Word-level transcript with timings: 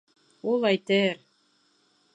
Ул 0.53 0.65
әйтер! 0.71 1.21